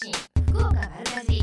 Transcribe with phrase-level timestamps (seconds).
[0.00, 0.12] 信
[0.52, 1.42] 福岡丸かじ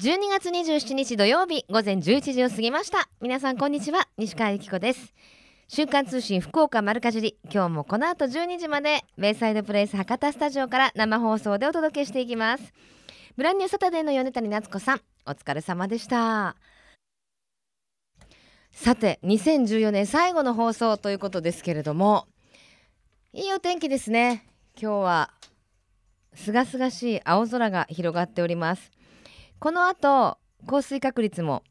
[0.00, 3.08] 12月27日土曜日午前11時を過ぎました。
[3.20, 4.08] 皆さんこんにちは。
[4.18, 5.14] 西川由紀子です。
[5.68, 7.38] 瞬間通信福岡丸かじり。
[7.44, 12.72] 今日もこの後12時までベイサイドプレイス博多スタジオから生放送でお届けしていきます。
[13.36, 16.56] ブランニューサタデーの米谷夏子さんお疲れ様でした。
[18.72, 22.26] さて2014年最後の放送ということですけれども
[23.32, 24.48] いいお天気ですね。
[24.74, 25.30] 今日は
[26.34, 28.90] すがすがしい青空が広がっております。
[29.58, 31.62] この後降水確率も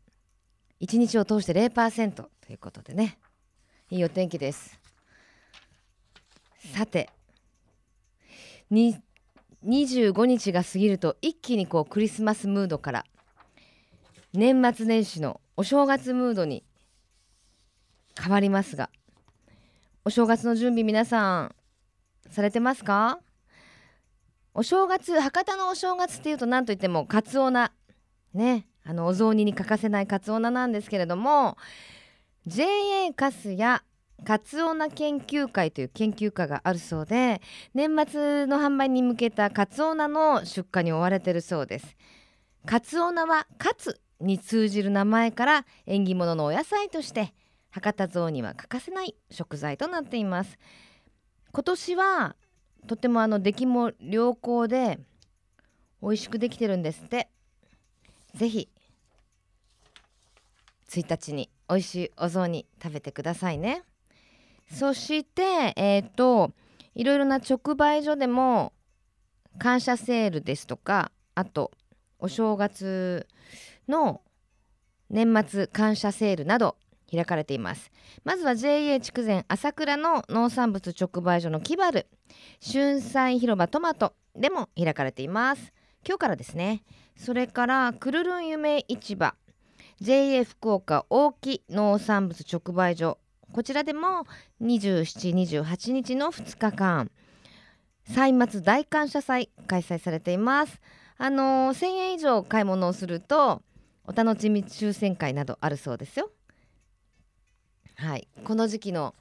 [0.82, 3.18] 1日を通して0%ということでね。
[3.90, 4.80] いいお天気です。
[6.74, 7.10] さて
[8.72, 13.06] 25日が過ぎると一気にこうクリスマスムードから
[14.34, 16.64] 年末年始のお正月ムードに
[18.18, 18.90] 変わりますが
[20.06, 21.56] お正月の準備皆さん
[22.30, 23.20] されてますか？
[24.54, 27.72] お正月博多のお正月っていうと何といってもカツオナ。
[28.34, 28.68] ね。
[28.84, 31.56] あのお雑煮に欠かせないカツオナなんですけれども
[32.48, 33.84] JA カスや
[34.26, 37.42] カツオナ研究会という研究家があるそうで
[37.74, 41.96] 年末の販売に向けたカツオナの出荷に追われてるそうです。
[42.66, 47.34] カツオナはカツに通じる名前から縁起物のお野菜として
[47.70, 50.58] 博多雑煮は欠かせない食材となっています。
[51.54, 52.36] 今年は
[52.88, 55.00] とてもあの出来も良好で
[56.02, 57.30] 美味しくできてるんですって。
[58.34, 58.70] ぜひ
[60.90, 63.84] 1日に美味しいお雑煮食べてくださいね。
[64.72, 66.52] そしてえっ、ー、と
[66.96, 68.74] いろいろな直売所でも
[69.58, 71.72] 感謝セールですとかあと
[72.20, 73.28] お正月
[73.88, 74.22] の
[75.10, 76.78] 年末感謝セールなど
[77.12, 77.92] 開かれています。
[78.24, 82.08] まずは JA 筑前朝倉の農産物直売所のキバル
[82.66, 85.74] 春菜広場トマトでも開かれています。
[86.08, 86.84] 今日からですね。
[87.18, 89.36] それからくるるん夢市場。
[90.00, 93.20] JA 福岡大木農産物直売所。
[93.54, 94.26] こちらでも
[94.62, 97.12] 2728日の2日間。
[98.06, 100.82] 歳末大感謝祭開催されています。
[101.18, 103.62] あのー、1000円以上買い物をすると
[104.08, 106.32] お楽しみ抽選会などあるそうですよ。
[108.02, 108.28] はい。
[108.44, 109.14] この時期の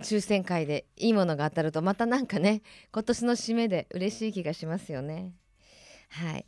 [0.00, 5.34] 抽選会でいいものが当たるとまたなんかね今年の締めで嬉しい気がしますよね。
[6.08, 6.46] はい。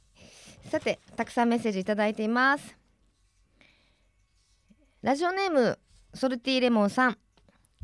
[0.70, 2.74] さてたくさんメッセージいただいています。
[5.02, 5.78] ラジオネーム
[6.14, 7.18] ソルティーレモンさん。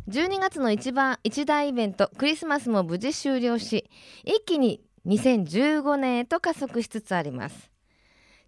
[0.08, 3.88] 12月の一番一大イベントクリスマスも無事終了し
[4.24, 7.70] 一気に2015年へと加速しつつあります。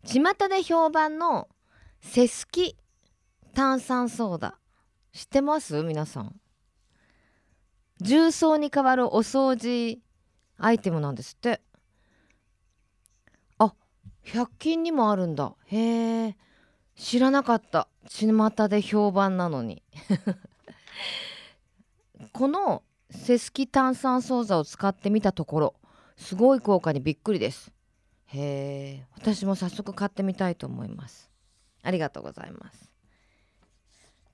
[0.02, 1.48] 巷で評判の
[2.00, 2.74] セスキ
[3.52, 4.61] 炭酸ソーダ。
[5.12, 5.82] 知ってます？
[5.82, 6.40] 皆さん。
[8.00, 10.00] 重曹に代わるお掃除
[10.58, 11.60] アイテムなんですって。
[13.58, 13.74] あ
[14.24, 15.54] 100均にもあるんだ。
[15.66, 16.36] へえ。
[16.96, 17.88] 知らなかった。
[18.08, 19.82] 巷で評判なのに。
[22.32, 25.74] このセスキ炭酸ソーダを使ってみたところ
[26.16, 27.72] すごい効果にびっくりです。
[28.26, 29.06] へえ。
[29.14, 31.30] 私も早速買ってみたいと思います。
[31.82, 32.91] ありがとうございます。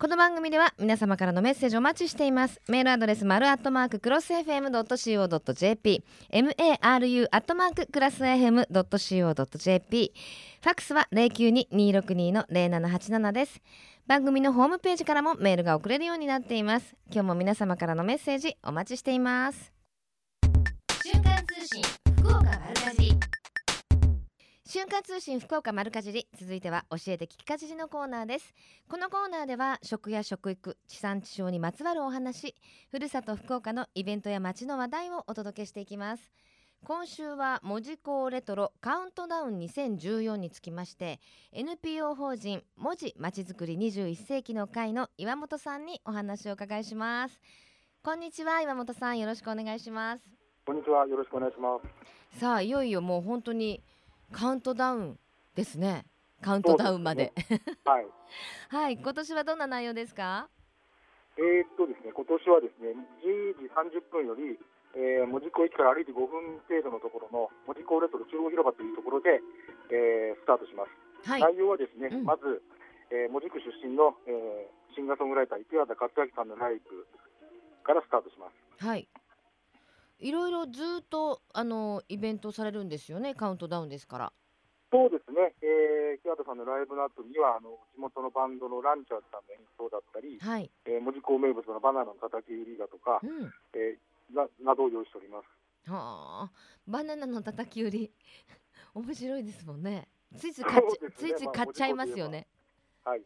[0.00, 2.60] この番組では皆様からのメッセージお待ちしています。
[2.68, 10.12] メールアドレス丸アットマーククロス FM.co.jp maru アットマーククラス FM.co.jp
[10.62, 13.60] ファックスは092262の0787です。
[14.06, 16.94] 番組のホームページからもメールが送れるようになっています。
[17.10, 19.72] 今日も皆様からのメッセージお待ちしています。
[21.02, 21.82] 瞬間通信
[22.18, 23.17] 福岡丸かじり
[24.70, 26.28] 瞬間通信福岡丸かじり。
[26.38, 28.54] 続いては教えて聞きかじりのコーナーです。
[28.86, 32.54] このコーナーでは食や食育地産地消にまつわるお話
[32.90, 36.34] ふるさと福岡のイベントや街の話題をお届けしていきます。
[36.84, 41.18] 今週は文字工レトロカウントダウン2014につきまして
[41.52, 47.40] NPO 法人文字まちづくり21世紀の会の岩本さんにお話を伺いします。
[48.02, 49.18] こんにちは岩本さん。
[49.18, 50.24] よろしくお願いします。
[50.66, 51.06] こんにちは。
[51.06, 51.78] よろしくお願いしま
[52.34, 52.38] す。
[52.38, 53.82] さあいよいよもう本当に
[54.32, 55.18] カウントダウン
[55.54, 56.04] ですね。
[56.42, 57.32] カウントダウンまで。
[57.48, 58.06] でね、はい。
[58.68, 60.48] はい、今年はどんな内容ですか？
[61.38, 64.58] えー、っとですね、今年はですね、10時30分より、
[64.94, 69.40] えー、門司港駅から歩いて5分程度のところの門司港レトロ中央広場というところで、
[69.90, 70.84] えー、スタートしま
[71.22, 71.28] す。
[71.30, 72.62] はい、内容はですね、うん、まず、
[73.10, 77.06] えー、門司区出身の、えー、シンガーソングライター池和田克明さんのライブ
[77.82, 78.84] からスタートします。
[78.84, 79.08] はい。
[80.18, 84.32] いろいろずっとあのイベントされるんですよね、カウントダウンですから。
[84.90, 95.92] そうですね、えー、木畑さんのライブの後にはあの地元のバンドのランチャーズさんの演奏だったり、はいえー、門司港名物のバナナの叩き売りだとか、うん、えー、ななどを用意しております。
[95.92, 96.50] はあ、
[96.86, 98.12] バナナの叩き売り
[98.96, 100.08] 面白いですもんね。
[100.36, 102.48] ついつい買っちねついつい買っちゃいますよね。
[103.04, 103.20] はい。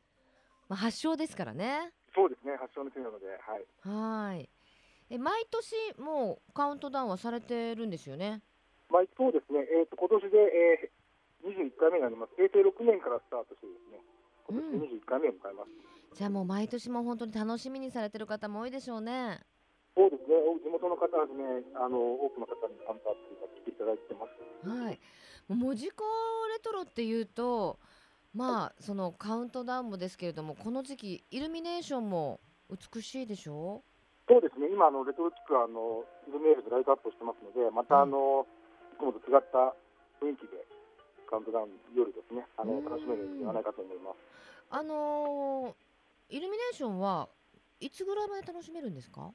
[0.68, 1.92] まあ発祥ですからね。
[2.12, 2.56] そうですね。
[2.56, 3.66] 発祥の地なので、はい。
[3.86, 4.50] はい。
[5.12, 8.40] え毎年もうカウントダウンはされてるんですよね？
[8.88, 9.60] まあ、そうですね。
[9.68, 12.32] えっ、と今年で、えー、21回目になります。
[12.36, 14.00] 平成6年からスタートしてですね。
[14.48, 16.16] 今年で21回目を迎えます。
[16.16, 19.40] じゃあもう毎年も本当に楽しみにされてる方も多いでしょうね。
[19.94, 20.32] そうですね。
[20.48, 21.44] お地元の方はじめ、
[21.76, 24.68] あの多くの方に参加っていうか来ていただいてます。
[24.68, 25.00] はい。
[25.48, 26.04] もう門司港
[26.48, 27.78] レトロっていうと、
[28.32, 33.84] まあそのカウントダウンもですけれども、この時期イルミネーションも美しいでしょ
[34.28, 34.68] そうですね。
[34.72, 38.46] 今あのレトロ地区はあのイルミネーションでライトアップしてますので、またあの、
[38.94, 39.74] いつもと違った
[40.24, 40.62] 雰囲気で
[41.28, 42.46] カウントダウン夜ですね。
[42.56, 44.16] あのうん楽しめるんではないかと思います。
[44.70, 45.74] あのー
[46.30, 47.28] イルミネーションは
[47.80, 49.32] いつぐらいまで楽しめるんですか？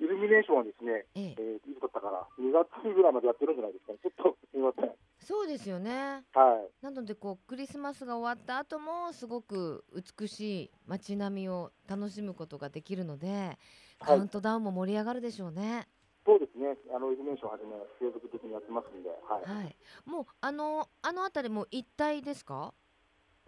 [0.00, 3.98] イルミネーションはですね、えええ、ー、いつだったかな、2月ぐらいまでやってるんじゃないですかね。
[4.02, 4.90] ちょっとすみません。
[5.18, 6.24] そうですよね。
[6.32, 6.84] はい。
[6.84, 13.58] なのでこうクリスマスが終わった後もすごく美しい街並みを楽しむことができるので、
[13.98, 15.88] カウントダウンも盛り上がるでしょうね。
[16.24, 16.76] そうですね。
[16.94, 19.64] あのイルミネーションはじめ継続的にやってますんで、はい。
[19.64, 19.76] はい。
[20.06, 22.72] もうあのあの辺りも一体ですか？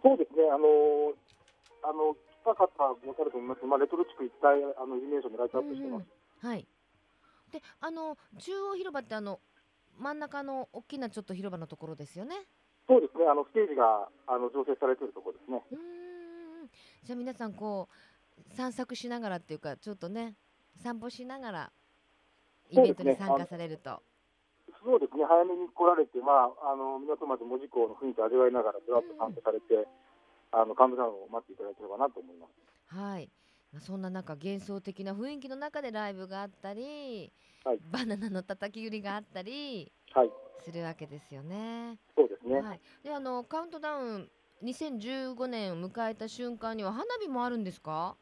[0.03, 0.49] そうですね。
[0.51, 1.15] あのー
[1.83, 6.05] あの来た方もされると思いますまあレトロ地区一帯あのイルミネーションでライトアップしてます。
[6.41, 6.67] はい。
[7.51, 9.39] で、あの中央広場ってあの
[9.99, 12.35] 真ん中の大きなちょっと広場のところですよね？
[12.87, 13.25] そうですね。
[13.29, 15.63] あのステージがあの常設されているところですね。
[15.71, 15.77] うー
[16.65, 16.69] ん。
[17.03, 17.89] じゃあ皆さんこ
[18.37, 20.35] う散策しながらっていうかちょっとね
[20.81, 21.71] 散歩しながら
[22.69, 24.01] イベントに参加されると。
[24.83, 25.25] そうですね。
[25.27, 29.87] 早めに来られて、まああの港町門司港の雰囲気を味わいながらずらっと参加されて、
[30.51, 32.51] あのカウントダウンを待っていただければなと思います。
[32.95, 33.29] はい。
[33.71, 37.31] まあそんな中幻想的な雰囲気の中でライブがあったり、
[37.63, 40.31] はいバナナの叩き売りがあったりはい。
[40.59, 41.97] するわけですよね。
[42.15, 42.59] そうですね。
[42.61, 42.81] はい。
[43.03, 44.29] であのカウントダウン
[44.63, 48.15] 2015年を迎えた瞬間には花火もあるんですか？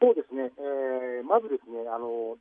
[0.00, 2.38] そうですね、えーまずですね、あの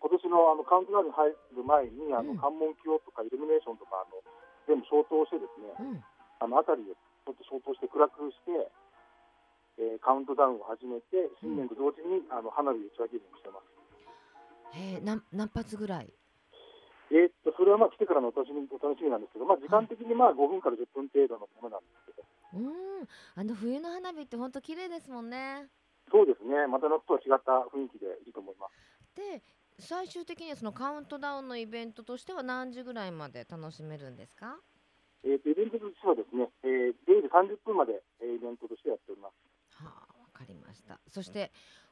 [0.00, 4.20] 今年のあのカウントダウンに入る前に、あのうん関門橋とかイルミネーションとかあの
[4.68, 6.04] 全部消灯して、ですねうん。
[6.38, 8.52] あの辺りをちょっと消灯して暗くして、
[9.78, 14.78] えーカウントダウンを始めて、新年と同時にあの花火を打ち上げるようにしてます。
[14.78, 16.12] へえ、なん何発ぐらい？
[17.10, 22.26] えーっとそれはまあ来てからのお楽しみお楽しみなんですけど、まあ、時間的にまあ5分から10分程度のものなんですけど、
[22.60, 23.08] うん。
[23.36, 25.68] あの冬の花火って本当綺麗ですもんね。
[26.10, 28.76] そうですね、また夏とは違った雰囲気でいいと思います。
[29.16, 29.42] で
[29.78, 34.58] 最終的にはそのカウントダウンのイベントとしては何時ぐらいまで楽しめるんですか？
[35.24, 39.32] えーっとイベントとしてはですね、えー、0時30分まで、えーイベントとしてやっております。
[39.84, 40.98] はあ、わかりました。
[41.08, 41.50] そして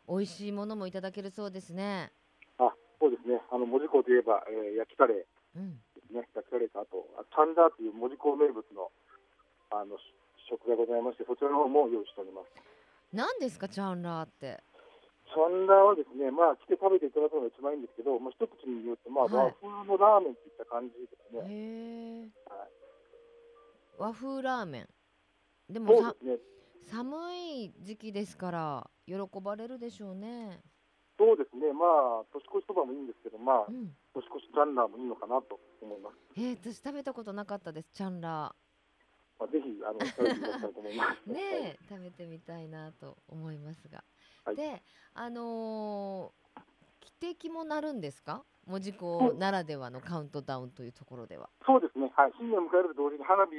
[0.09, 2.13] 美味しいものもいただけるそうですね。
[2.59, 5.77] あそうですね、あの門司港といえば、えー焼きカレーうん。
[5.95, 8.91] ですね、焼きカレーとあと、あチャンダーという門司港名物の
[9.71, 10.03] あのし
[10.49, 12.49] 食がございまして、そちらの方も用意しております。
[13.13, 14.63] 何ですかチャンラーって？
[15.27, 21.43] チャンダーはですね、まあ、来て食べていただくのが一番いいんですけど、まあ、一口に言うと、まあ、はい和風のラーメンといった感じですね。
[21.45, 22.31] へえ。
[22.47, 22.71] はい
[23.99, 24.89] 和風ラーメン。
[25.69, 26.39] でもさそうですね、
[26.87, 30.61] 寒い時期ですから喜ばれるでしょうね。
[31.19, 33.97] そうですね、まあ、年越しそばもいいんですけど、まあう、ん。
[34.15, 36.17] 年越しチャンダーもいいのかなと思います。
[36.37, 38.55] えー、私食べたことなかったですチャンラ
[39.39, 41.31] まあ、ぜひ、あの、食べていたいと思います。
[41.31, 41.33] ー。
[41.33, 44.05] ねえ、食べてみたいなと思いますが。
[44.45, 44.83] はいで、
[45.15, 46.61] あのー、
[47.21, 48.45] 汽笛も鳴るんですか？
[48.67, 51.49] 門司港ならではのカウントダウンというところでは。
[51.65, 53.53] そうですね、はい、新年を迎えると同時に花火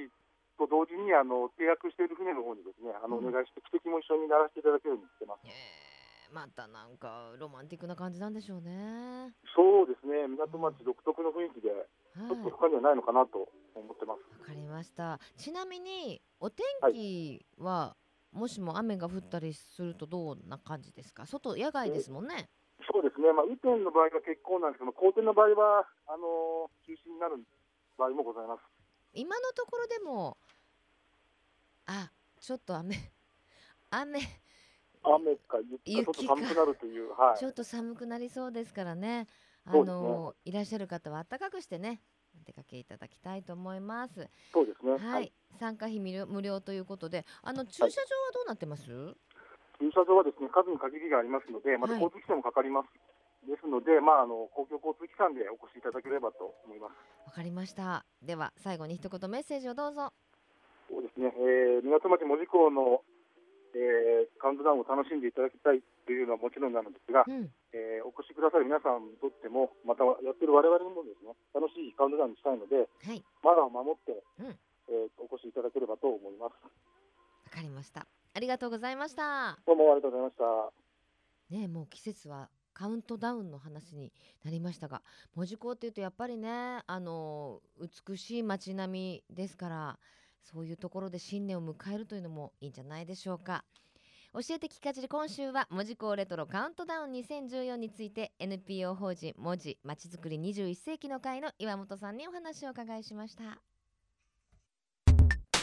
[0.58, 5.46] と同時にあの契約している船の方にですね、あのおうん願いして、汽笛も一緒に鳴らしていただけるようにしてます。
[5.46, 9.38] えー、またなんかロマンティックな感じなんでしょうね。
[9.56, 11.88] そうですね、港町独特の雰囲気で、はい。
[12.30, 14.26] ちょっと他にはないのかなと思ってます。
[14.42, 15.20] わかりました。
[15.38, 17.96] ちなみにお天気は、
[18.34, 21.26] もしも雨が降ったりするとどんな感じですか？
[21.26, 22.50] 外野外ですもんね。
[22.92, 27.42] そうですね、まあ、雨天の場合は結構なんですけど、好天の場合はあの中止になる
[27.98, 28.62] 場合もございます。
[29.14, 30.38] 今のところでも
[31.88, 32.96] あちょっと雨
[33.90, 34.20] 雨
[35.04, 39.26] 雨か雪かちょっと寒くなるという、はいち、ょっと寒くなりそうですからね。
[39.66, 42.02] あそうですねのいらっしゃる方は暖かくしてね
[42.40, 44.30] お出かけいただきたいと思います。
[44.54, 48.86] そうですね、はい、参加費無料ということで、あの駐車場はどうなってます？
[49.80, 52.88] 駐車場はですね数に限りがありますので、またはい交通規制もかかります。
[53.48, 56.92] ですので、まあ、あの公共交通機関でお越しいただければと思います。
[57.26, 58.06] わかりました。
[58.22, 60.12] では最後に一言メッセージをどうぞ。
[60.90, 63.04] そうですね、えー港町門司港の、
[63.76, 74.56] ええー、カウントダウンを楽しんでいただきたいというのはもちろんなのですが、うん、えー、お越しくださる皆さんにとってもまたやってる我々にもですね楽しいカウントダウンにしたいので、はい、マナーを守って、うん、
[74.90, 76.56] えー、お越しいただければと思います。
[76.56, 78.08] わかりました。
[78.34, 79.58] ありがとうございました。
[79.66, 80.88] どうもありがとうございました。
[81.50, 84.12] ねもう季節はカウントダウンの話に
[84.44, 85.02] なりましたが
[85.34, 87.62] 門司港っていうとやっぱりねあの
[88.08, 90.00] 美しい街並みですから
[90.44, 93.64] そういうところで新年を迎えるというのもいいんじゃないでしょうか。
[94.34, 103.60] 教えて聞かじり今週は文字工レトロカウントダウン2014について NPO 法人文字まちづくり21世紀の会の岩本さんにお話を伺いしました。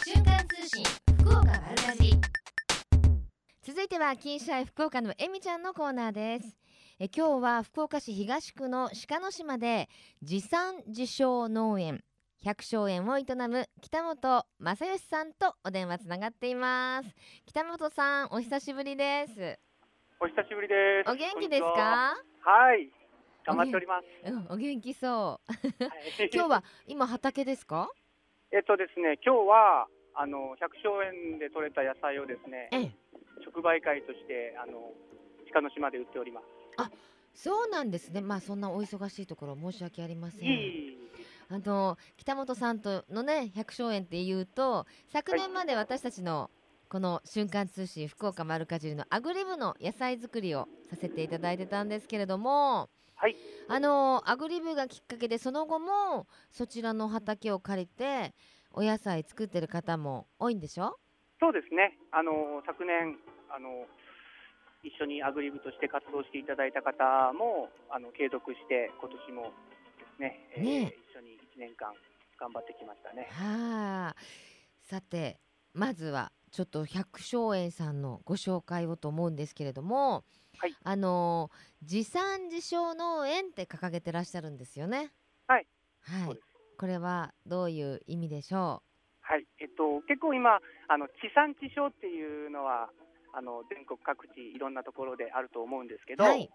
[0.05, 0.85] 瞬間通信
[1.19, 2.19] 福岡丸かじ
[3.63, 6.57] 続いては金シャイ福岡のえみちゃんのコーナーです。
[6.99, 9.89] え今日は福岡市東区の鹿の島で
[10.23, 12.03] 持参自称農園
[12.45, 17.09] 百姓園を営む北本正義さんとお電話つながっています。
[17.47, 19.59] 北本さんお久しぶりです。
[20.21, 21.11] お久しぶりです。
[21.11, 22.15] お元気ですか？
[22.43, 22.75] は。
[22.77, 22.91] い。
[23.47, 25.55] 頑張っております、うん、お元気そう、
[26.35, 27.89] 今日は今畑ですか？
[28.53, 32.93] えっとですね今日はあの百姓園で採れた野菜をですね、ええ、
[33.41, 34.93] 直売会としてあの
[35.55, 36.45] 鹿の島で売っております。
[36.77, 36.91] あ
[37.35, 38.21] そうなんですね。
[38.21, 40.45] まあそんなお忙しいところ申し訳ありません。
[40.45, 40.99] いい
[41.55, 46.51] あの北本さんとのね百姓園っていうと昨年まで私たちの
[46.89, 53.37] この瞬間通信福岡丸かじりのアグリブの野菜作りをさせていただいてたんですけれども、はい、
[53.69, 58.35] あのアグリブがきっかけでその後もそちらの畑を借りて
[58.73, 60.99] お野菜作ってる方も多いんでしょ？
[61.39, 61.97] そうですね。
[62.11, 63.17] あの昨年
[63.49, 63.87] あの
[64.83, 69.53] 一緒にアグリブとして活動していただいた方もあの継続して今年も
[69.99, 70.63] ですね、ねえ。
[70.63, 71.93] ー、一緒に1年間
[72.39, 73.29] 頑張ってきましたね。
[73.31, 74.17] はあ、
[74.83, 75.39] さて
[75.73, 80.25] まずはちょっと百姓園さんのご紹介をと思うんですけれども、
[80.59, 81.51] はい、あの
[81.83, 85.13] 持参自称農園って掲げてらっしゃるんですよね？
[85.47, 85.67] はい。
[86.03, 86.39] はい。
[86.79, 89.33] これはどういう意味でしょう？
[89.33, 89.47] はい。
[89.59, 92.91] えっと結構今あの地産地消っていうのは
[93.33, 96.51] あの全国各地いろんなところであると思うんですけど、はい、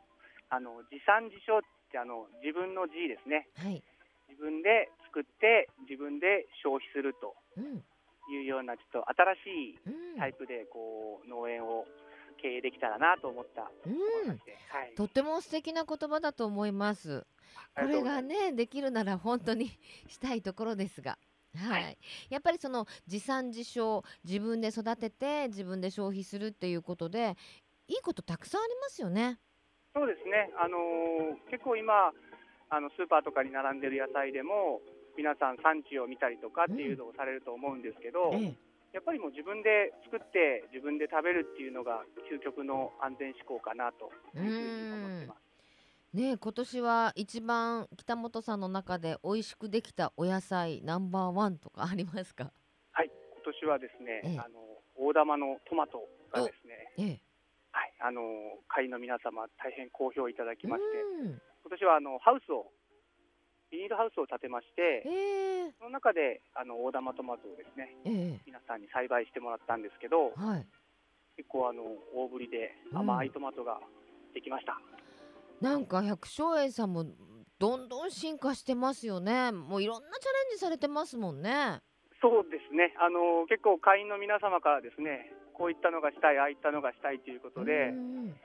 [0.49, 3.47] あの持参自消ってあの自分の字ですね。
[3.57, 3.83] はい。
[4.29, 7.35] 自分で作って自分で消費すると
[8.31, 11.85] いうようなちょっと新しいタイプでこう農園を
[12.41, 17.25] 経営できたらなと思ったうん、はい、とっても素敵な言葉だと思います。
[17.75, 19.71] これがねできるなら本当に
[20.07, 21.17] したいところですが。
[21.55, 21.97] はい、はい、
[22.29, 27.35] やっぱりその持参自消自分で育てて自分で消費するっていうことで
[27.87, 29.39] いいことたくさんありますよね。
[29.95, 32.13] そうですね、あのー、結構今
[32.69, 34.81] あのスーパーとかに並んでる野菜でも
[35.17, 38.55] 皆さん産地を見たりとかっていうのをされると思うんですけど、うん、
[38.93, 45.49] やっぱりもう自分で作って自分で食べるっていうのが究極の安全志向かなというふうに思ってます。
[46.11, 52.51] ね今年は一番北本さんの中で美味しくできたお野菜ナンバーワンとかありますか？
[52.93, 53.11] はい
[53.43, 54.59] 今年はですね、ええ、あの
[54.95, 57.21] 大玉のトマトがですね、
[57.99, 58.21] あの
[58.67, 62.71] 会員の皆様大変好評いただきまして今年はあのハウスを
[63.71, 70.65] ビニールハウスを建てまして、えー、その中であの大玉トマトをですね、えー、皆さんに栽培してもらったんですけど、はい、
[71.37, 71.83] 結構あの
[72.17, 73.77] 大ぶりで甘いトマトが
[74.33, 74.81] できました。
[75.61, 77.05] うん、なんか百姓園さんも
[77.59, 79.51] どんどん進化してますよね。
[79.51, 81.81] もういろんなチャレンジされてますもんね。
[82.21, 82.95] そうですね。
[82.99, 87.91] あの結構会員の皆様からですね、こういったのがしたい、ああいったのがしたいということで、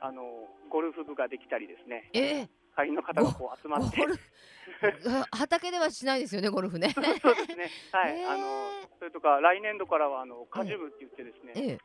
[0.00, 2.10] あのゴルフ部ができたりですね。
[2.12, 2.42] え？
[2.42, 4.02] ー会員の方がこう集まって。
[5.30, 6.90] 畑ではしないですよねゴルフね。
[7.22, 7.70] そうですね。
[7.92, 8.68] はい、えー、あの
[8.98, 11.78] それとか来年度からはあの果樹部って言ってですね、えー、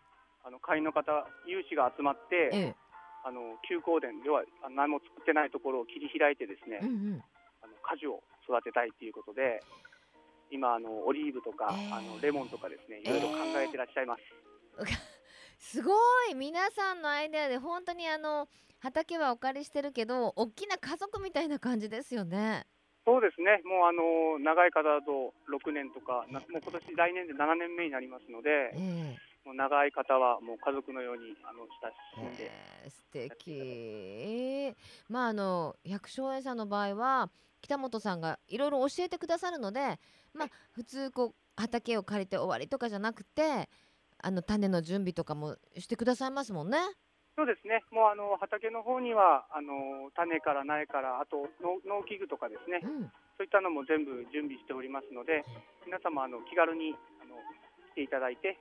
[0.44, 2.76] あの会員の方有志が集まって、えー、
[3.24, 7.24] あの休耕田では何も作ってないところを切り開いてですね、うんうん、
[7.62, 9.62] あの果樹を育てたいということで
[10.50, 14.24] 今あのオリーブとか、えー、あのレモンとかですねいろいろ考えてらっしゃいます、
[15.60, 15.94] すご
[16.32, 16.36] い。
[16.36, 18.48] 皆さんのアイデアで本当にあの
[18.80, 22.66] 畑はお借りしてるけど大きな家族みたいな感じですよね。
[23.06, 32.52] そうですね、もうあの長い方だと6年とか、もう今年来年で7年目になりますので、えー、もう長い方はもう家族のようにあの親しんで、
[32.84, 34.76] えー、素敵。
[35.10, 40.00] まああの百姓園さんの場合は北本さんがいろいろ教えてくださるので、
[40.34, 43.70] まあ、普通こう畑を借りて終わりとかじゃなくて
[44.22, 46.78] あの種の準備とかもしてくださいますもんね。
[47.36, 53.02] そうですね、もうあの畑の方にはあの種から苗から、あと農農機具とかですね、うん、
[53.40, 55.46] そういったのも全部準備しておりますので、
[55.86, 57.40] 皆様あの気軽にあの
[57.96, 58.60] 来ていただいて、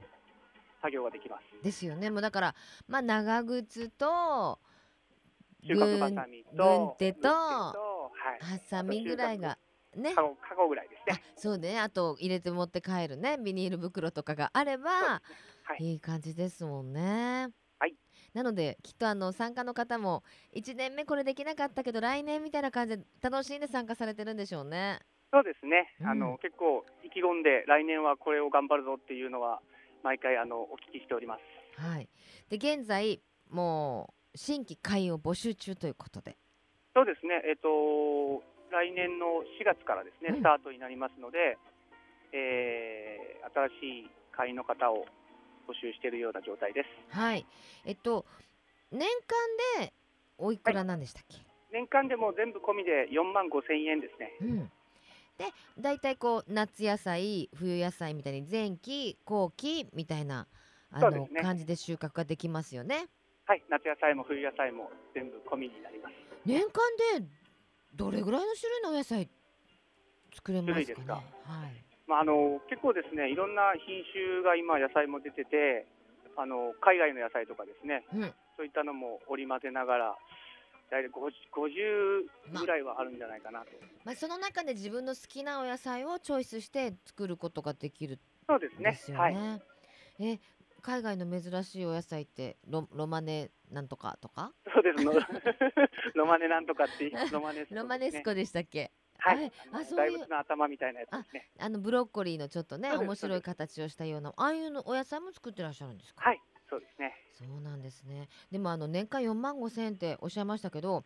[0.81, 1.65] 作業ができます。
[1.65, 2.09] ですよね。
[2.11, 2.55] もうだから
[2.87, 4.61] まあ長靴と
[5.67, 9.59] 収穫バサミと軍手とハサミぐらいが
[9.99, 10.15] ね。
[10.15, 11.23] カゴカゴぐらいですね。
[11.37, 11.79] そうね。
[11.79, 13.37] あと入れて持って帰るね。
[13.39, 15.21] ビニール袋とかがあれば、は
[15.79, 17.49] い、いい感じですもんね。
[17.79, 17.95] はい。
[18.35, 20.23] なのできっとあの参加の方も
[20.55, 25.01] 1年目これできなかったけど来年みたいな感じで楽しんで参加されてるんでしょうね。
[25.33, 29.61] そうですね、うん、あの結構意気込んで来年はこれを頑張るぞっていうのは
[30.03, 31.81] 毎回あのお聞きしております。
[31.81, 32.09] はい、
[32.49, 36.37] で現在もう新規会員を募集中ということで。
[36.95, 41.59] そうですね、えっ、ー、と来年の4月からですね、スタートになりますので、
[42.33, 45.07] えー、新しい会員の方を
[45.69, 47.17] 募集しているような状態です。
[47.17, 47.47] はい。
[47.85, 48.25] えっと
[48.91, 49.09] 年
[49.77, 49.93] 間で
[50.39, 51.37] おいくらなんでしたっけ？
[51.37, 54.33] はい、年間でも全部込みで4万5千円ですね。
[54.41, 54.71] うん。
[55.39, 55.45] で
[55.79, 60.47] 大体こう夏野菜冬野菜みたいに前期後期みたいな
[60.91, 63.07] あの、ね、感じで収穫ができますよね。
[63.47, 66.15] はい夏野菜も冬野菜も全部込みになります。
[66.45, 66.71] 年間
[67.21, 67.27] で
[67.95, 69.29] どれぐらいの種類のお野菜
[70.35, 71.85] 作れますか、はい。
[72.07, 75.87] まあ、あの結構ですねいろんな品種が今野菜も出てて
[76.37, 80.17] あの海外の野菜とかですね、うん、そういったのも織り交ぜながら
[80.91, 83.67] 大体 50, 50ぐらいはあるんじゃないかなと、
[84.05, 88.19] まあ、その中で自分の好きなお野菜をチョイスして作ることができる、
[88.49, 88.93] そうですね。
[88.93, 89.61] ですよね、は
[90.19, 90.41] い、え
[90.89, 94.53] 海外の珍しいお野菜ってロロマネなんとかとか？
[94.73, 95.05] そうです。
[96.15, 98.91] ロ マネなんとかってロマネスコ、ね、 ロマネスコでしたっけ？
[99.19, 101.51] はい、あそういうの頭みたいなやつですね。
[101.59, 106.23] あのブロッコリーのちょっとね面白い形をしたようなああいうのお野菜も作ってらっしゃるんですか？
[106.25, 106.41] はい。
[106.71, 107.15] そうですね。
[107.35, 108.29] そうなんですね。
[108.51, 111.05] でもあの年間4万5千円っておっしゃいましたけど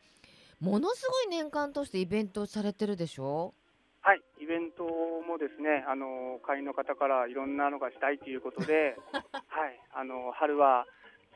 [0.60, 3.52] ものすごい年間としてイベントされてるでしょ？
[4.02, 10.86] はい、イベントもですね、あの会員の方からいろんなのがしたいということで、 はい、あの春は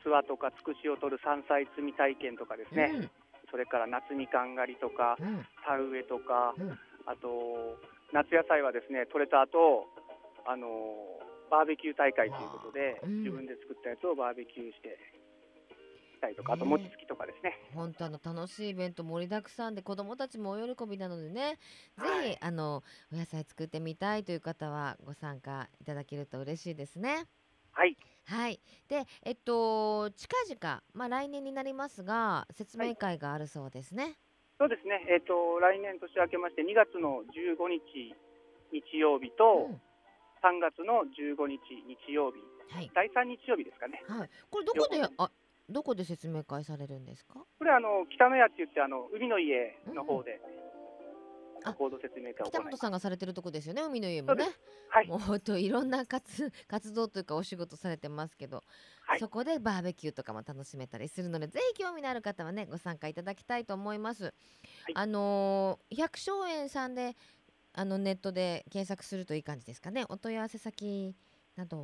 [0.03, 3.11] 諏訪とかつくしを取る山菜摘み体験とかですね、うん、
[3.49, 7.79] それから夏みかん狩りとか、うん、田植えとか、うん、あと
[8.11, 9.87] 夏野菜はですね取れた後
[10.45, 10.67] あの
[11.49, 14.99] バーベキュー大会ということで、自分で作ったやつをバーベキューして
[16.17, 17.57] たりとか、あと餅つきとかですね。
[17.73, 21.57] 本当あの楽しいイベント盛りだくさんで子どもたちもお喜びなのでね、
[21.97, 27.25] はい、ぜひあのお野菜作ってみたいという方はご参加いただけると嬉しいですね。
[27.71, 27.97] はい。
[28.25, 28.59] はい。
[28.89, 34.03] で、えっと近々まあ来年になりますが説明会があるそうですね。
[34.03, 34.15] はい、
[34.59, 35.05] そうですね。
[35.09, 38.13] えっと来年年明けまして2月の15日
[38.71, 39.81] 日曜日と、うん、
[40.43, 42.39] 3月の15日日曜日、
[42.73, 44.03] はい、第3日曜日ですかね。
[44.07, 44.29] はい。
[44.49, 45.31] これどこであ
[45.69, 47.33] どこで説明会されるんですか？
[47.57, 50.39] これあの北の屋って言ってあの海の家の方で、
[51.65, 51.73] うん、
[52.45, 54.45] 北本さんがされてるとこですよね海の家もね。
[54.89, 55.07] はい。
[55.07, 58.63] もうといろんな活活動というかお仕事されてますけど、
[59.05, 64.33] はい、そこでバーベキューとかも楽しめたりするのでぜひ興味のある方はねご参加いただきたいと思います、はい、
[64.95, 67.17] あのー、百姓園さんで
[67.73, 70.05] あのネットで検索するといい感じですかね？
[70.07, 71.13] お問い合わせ先
[71.57, 71.83] など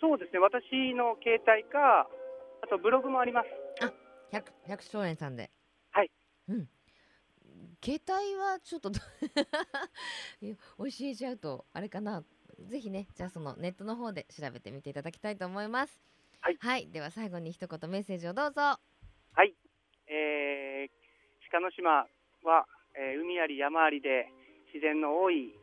[0.00, 0.38] そうですね。
[0.38, 2.08] 私の携帯か
[2.62, 3.48] あとブログもあります。
[3.84, 3.92] あ、
[4.32, 5.50] 百百姓園さんで。
[5.92, 6.10] はい。
[6.48, 6.68] うん。
[7.82, 8.90] 携帯はちょっと
[10.42, 12.24] 教えちゃうとあれかな。
[12.66, 16.00] ぜひね、じゃあそのネットの方で調べてみていただきたいと思います。
[16.40, 16.56] はい。
[16.60, 18.60] はい、では最後に一言メッセージをどうぞ。
[18.60, 18.78] は
[19.44, 19.54] い。
[20.08, 22.06] えー、鹿の島
[22.42, 22.66] は、
[22.96, 24.28] えー、海あり山ありで
[24.74, 25.54] 自然の多い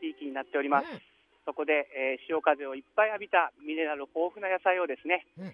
[0.00, 0.90] 地域になっております。
[0.90, 1.00] うん、
[1.44, 5.52] そこで、えー、潮風をいっぱい浴びたミネラル豊富な野菜をですね、うん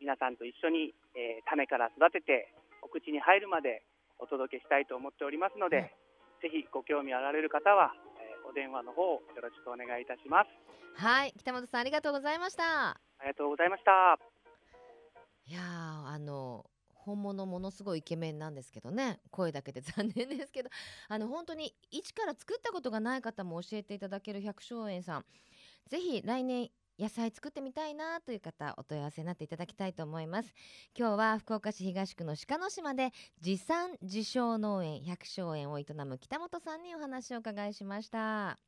[0.00, 3.82] 皆さんと一緒に、えー、種から育ててお口に入るまで
[4.18, 5.94] お届けしたいと思っておりますので、
[6.42, 10.50] ぜひご興味あられる方は、えー、お電話の方よろしくお願いいたします。
[10.94, 11.32] はい。
[11.38, 12.90] 北本さんありがとうございました。
[12.90, 14.18] ありがとうございました。
[15.46, 19.20] いやあの本物ものすごいイケメンなんですけどね。
[19.30, 20.70] 声だけで残念ですけど。
[21.08, 25.24] あの本当に一から作ったことがない方も教えていただける百姓園さん。
[25.88, 30.52] ぜひ来年野菜作ってみたいなという方お問い合わせになっていただきたいと思います。
[30.98, 38.58] 今日は福岡市東区の鹿の島で持参自称農園百姓園を営む北本さんにお話を伺いしました。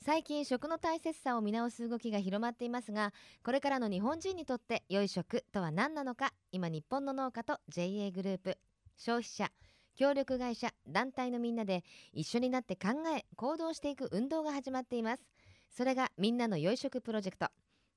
[0.00, 8.58] 最近食の大切さを見直す動きが広まっていますがこれからの日本人にとって良い食とは何なのか今日本の農家と JA グループ
[8.96, 9.50] 消費者
[9.96, 15.26] 協力会社団体のみんなで一緒になって考え行動していく運動が始まっています。
[15.78, 17.46] それがみんなの良い食プロジェクト。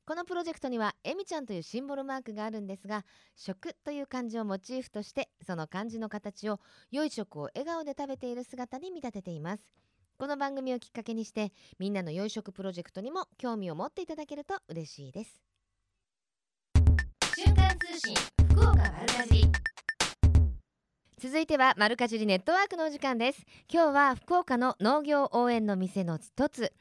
[0.06, 3.04] このプロジェクトにはえみちゃんというシンボルマークがあるんですが
[3.36, 6.60] 食という漢字をモチーフとしてその漢字の形を
[6.92, 9.64] 良い食を笑顔で食べている姿に見立てています。
[10.20, 15.42] この番組をきっかけにしてみんなの良い食プロジェクトにも興味を持っていただけると嬉しいです。
[17.34, 18.16] 通信
[18.52, 19.52] 福岡丸かじり。
[21.18, 23.44] 続いてはマルカジリネットワークのお時間です。
[23.74, 26.72] 今日は福岡の農業応援の店の一つ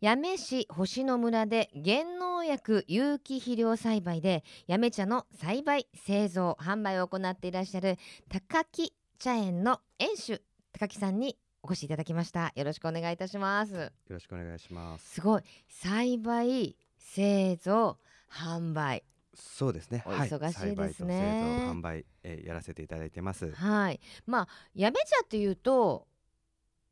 [0.00, 7.96] 八女市星野村で減農薬有機肥料栽培で八女茶の栽培製造販売を行っていらっしゃる
[8.28, 10.40] 高木茶園の園主
[10.72, 17.98] 高木さんにお越しいただきましたよろしくお願いいたしますよろしくお願いしますすごい栽培製造
[18.30, 19.02] 販売
[19.34, 20.02] そうですね。
[20.04, 21.68] お忙しいですね。
[21.70, 23.52] 販売、えー、やらせていただいてます。
[23.52, 24.00] はい。
[24.26, 26.08] まあやめ茶っていうと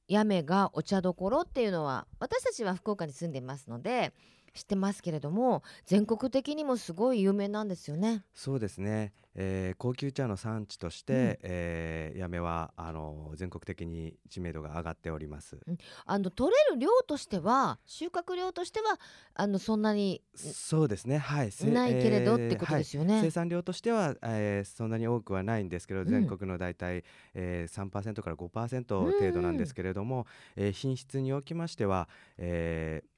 [0.08, 4.12] やめがお茶どころっていうのは私たちは福岡に住んでますので
[4.54, 8.24] 知ってますけれども全国的にもすごい有名なんですよね。
[8.34, 15.58] そうですね、えー、高級茶の産地として、うん、えー、八女はあの全国的に知名度が上がっております。
[15.66, 18.98] うん、あの取れる量としては収穫量としては
[19.34, 21.18] あのそんなにそうですね。
[21.18, 21.50] はい。
[21.66, 23.14] ないけれどってことですよね。
[23.14, 33.15] はい、生産量としては、えー、そんなに多くはないんですけど、全国のだいたい、えー、3%から5%程度なんですけれども、うん、えー、品質におきましては、えー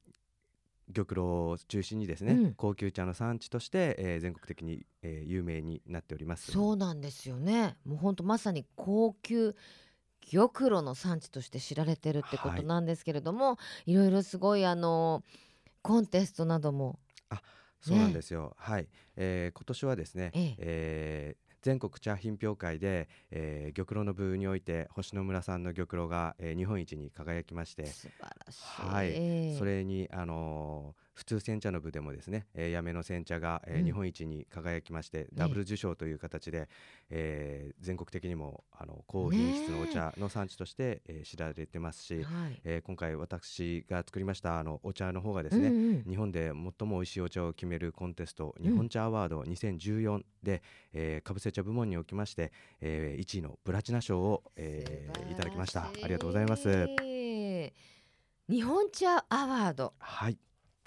[0.92, 6.50] 玉露を中心にですね、うん、高級茶の産地として、えー、全国的に、えー、有名になっております。
[6.50, 7.76] そうなんですよね。
[7.84, 9.54] もう本当まさに高級
[10.30, 15.22] 玉露の産地として知られてるってことなんですけれども、はい、いろいろすごいあの
[15.82, 16.98] コンテストなども
[17.30, 17.40] あ
[17.80, 20.56] そうなんですよ、ね、はい、えー、今年はですね、ええ。
[20.58, 27.84] えー全国茶品評会で、えー、玉露の部において星野村さんの玉露が、えー、日本一に輝きまして。
[27.84, 36.68] 素晴らしい、はい、それに、あのー普通煎茶の部でもですね、えー、やめの煎茶が、えー、日本一に輝きまして、うん、ダブル受賞という形で、
[37.10, 55.86] えー、全国的にもあの高品質のお茶の産地として、えー、知られてますし、はい、えー、今回私が作りましたあのお茶の方がですね、うんうん、日本で最も美味しいお茶を決めるコンテスト、日本茶アワード2014で、えー、かぶせ茶部門におきまして、えー、1位のプラチナ賞を、えー、いただきました。
[55.86, 56.86] ありがとうございます。
[58.48, 59.94] 日本茶アワード。
[59.98, 60.38] はい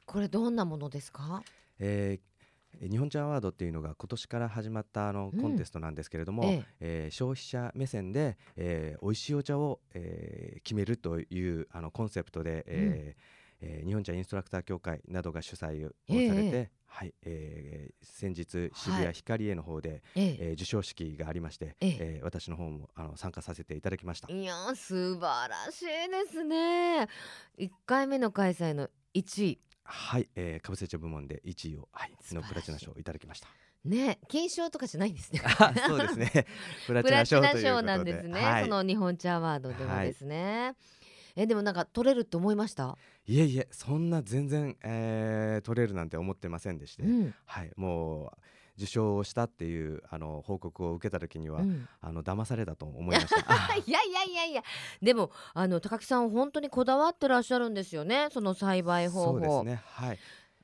[0.06, 1.44] これどんなものですか、
[1.80, 6.66] えー、日本茶アワードっていうのが今年から始まったあのコンテストなんですけれども、うん、え。
[6.80, 20.38] えー、消費者目線で、えー、美味しいお茶を、えー、決めるというあのコンセプトで、えー、うん、えー、日本茶インストラクター協会などが主催をされて、えー、はいえー、先日渋谷光栄の方で、はい、え。
[20.40, 22.20] えー、授賞式がありまして、ええ。
[22.22, 24.32] ー、私の方もあの参加させていただきました。
[24.32, 27.08] いや素晴らしいですね。
[27.58, 29.60] 1回目の開催の1位
[29.92, 33.50] はい、えー、かぶせ茶部門で1位を、はい、のプラチナ賞をいただきました。
[33.84, 35.42] ね、金賞とかじゃないんですね。
[35.88, 36.46] そうですね。
[36.88, 40.66] プラチナ賞なんですね、はい、その日本茶アワードでもですね。
[40.66, 40.76] はい、
[41.44, 42.98] え、でもなんか取れると思いました？
[43.26, 48.38] いえいえ、そんな全然、えー、取れるなんて思ってませんでして、うん、はい、もう。
[48.82, 53.38] 受賞をしたっていうあの報告を受けた時には、うん、あの騙されたと思いました。
[53.86, 54.64] いやいやいやいや。
[55.02, 58.28] でもあの高木さん本当にこだわってらっしゃるんですよね。
[58.32, 59.32] その栽培方法。
[59.34, 59.82] そうですね。
[59.86, 60.20] はい。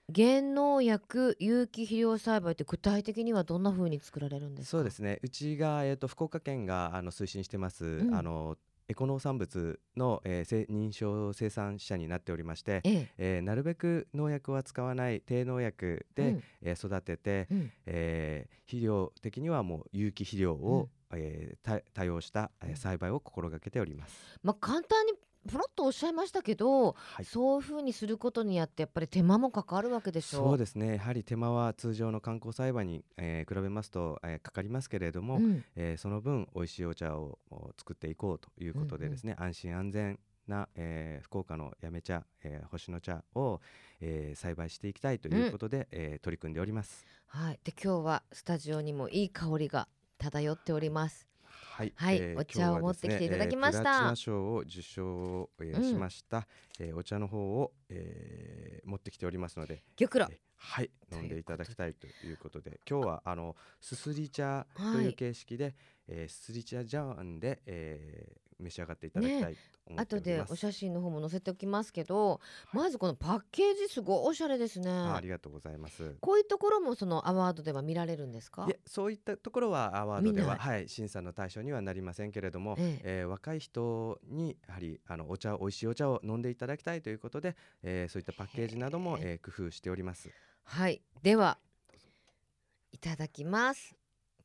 [0.09, 5.19] 減農薬有機肥料栽培って具体的にはどんな風に作られるんですそうですね。
[5.21, 8.57] うちが、えーと、福岡県があの推進してます、うん、あの
[8.89, 13.09] エコ農産物の、えー、認証生産者になっておりまして、ええ。
[13.17, 24.39] えー、なるべく農薬は使わない低農薬で、うん、えー、育てて、うん、えー、肥料的にはもう有機肥料を、うん、えー、多用した、えー、栽培を心がけております。
[24.41, 25.13] まあ、簡単に
[25.47, 30.43] ポロッとおっしゃいましたけど、はい、そういうふうにすることによってやっぱり手間もかかるわけでしょう。
[30.49, 30.95] そうですね。
[30.95, 37.39] やはり手間は通常の観光栽培に、えー、比べますと、えー、かかりますけれども、うん、えー、その分美味しいお茶を
[37.77, 43.59] 作っていこうということでですね、うんうん、安心安全な、えー、福岡のやめ茶、えー、星の茶を、
[44.01, 47.05] えー、栽培していきたいということで、うん、えー、取り組んでおります。
[47.27, 51.26] はい、で今日はスタジオにもいい香りが漂っております。
[51.77, 53.83] はい、はいえー、お茶を持ってきていただきました。
[53.83, 56.47] ねえー、プラチナ賞を受賞、えー、しました、
[56.79, 65.73] えー、お茶の方を、えー、持ってきておりますので、玉露、えー、はい飲んでいただきたいということで、今日はあのすすり茶という形式で、はい、
[66.07, 72.39] えー、すすり茶ジャーンで、えー、召し上がっていただきたいと思っております、後でお写真の方も載せておきますけど、は
[72.73, 74.89] い、まずこのパッケージすごいおしゃれですね。
[74.89, 76.15] ありがとうございます。
[76.19, 78.67] こういうところもそのアワードでは見られるんですか？
[78.85, 90.29] そういったところはアワードでははい審査の対象にはなりませんけれども、えええー、若い人にやはりあのお茶美味しいお茶を飲んでいただきたいということで、えー、そういったパッケージなども、えー、工夫しております。
[90.63, 91.01] はい。
[91.21, 91.57] では
[92.91, 93.95] いただきます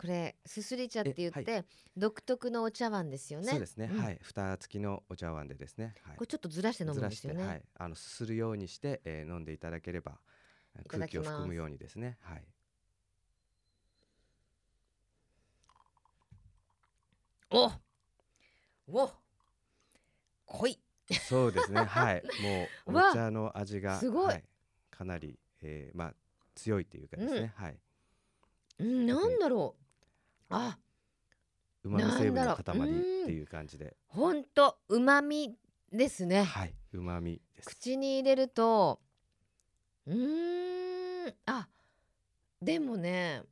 [0.03, 1.65] これすすり茶って言って、はい、
[1.97, 3.47] 独特のお茶碗ですよね。
[3.51, 4.19] そうですね、うん、はい。
[4.21, 7.47] 蓋付きのお茶碗でですね、はい、これちょっとずらして飲むんですよね。
[7.47, 10.19] はい、あのすするようにして、えー、飲んでいただければ
[10.89, 12.19] 空気を含むようにですね。
[12.21, 12.45] はい。
[17.51, 17.71] お
[18.89, 19.13] お
[20.47, 20.81] 濃い。
[21.29, 21.85] そうですね。
[21.85, 22.25] はい。
[22.87, 24.45] もう お茶の味がすごい、はい、
[24.91, 26.15] かなり、えー、まあ
[26.57, 27.79] 強いっていうかですね、うん、はい。
[28.81, 29.82] うん、なんだろう。
[30.53, 30.79] あ
[31.85, 33.97] うまみ成分の塊っていう感じで。
[34.07, 35.57] 本当うまみ
[35.93, 36.43] ですね。
[36.43, 37.69] はいうまみです。
[37.69, 39.01] 口に入れると
[40.07, 41.69] うんあ
[42.61, 43.43] でもね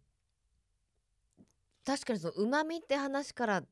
[1.85, 3.67] 確かにそのうまみって話からち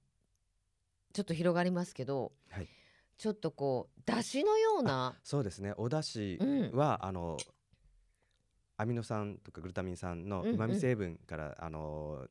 [1.20, 2.68] ょっと広がりますけど、はい、
[3.16, 5.72] ちょっとこうだしのようなそうですね。
[5.76, 7.36] お出汁は、うん、あの
[8.76, 12.26] アミノ酸とかグルタミン酸のうまみ成分から、うんうん、あの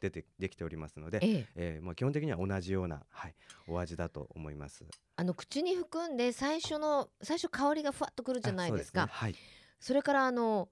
[0.00, 1.46] 出てできておりますので、ええ。
[1.54, 3.34] えー、もう基本的には同じような、はい、
[3.66, 4.84] お味だと思います。
[5.16, 9.34] あの口に含んで最初の最初香りがふわっとくるじゃないですか、ね、はい、
[9.80, 10.68] それからあの